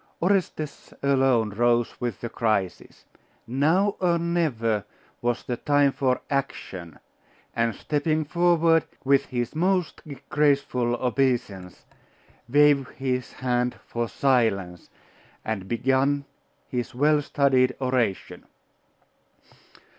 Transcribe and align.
Orestes 0.19 0.95
alone 1.03 1.51
rose 1.51 2.01
with 2.01 2.21
the 2.21 2.29
crisis. 2.29 3.05
Now, 3.45 3.97
or 3.99 4.17
never, 4.17 4.83
was 5.21 5.43
the 5.43 5.57
time 5.57 5.91
for 5.91 6.21
action; 6.27 6.97
and 7.55 7.75
stepping 7.75 8.25
forward, 8.25 8.85
with 9.03 9.25
his 9.27 9.53
most 9.53 10.01
graceful 10.27 10.95
obeisance, 10.95 11.85
waved 12.49 12.89
his 12.95 13.31
hand 13.33 13.75
for 13.85 14.09
silence, 14.09 14.89
and 15.45 15.67
began 15.67 16.25
his 16.67 16.95
well 16.95 17.21
studied 17.21 17.75
oration. 17.79 18.45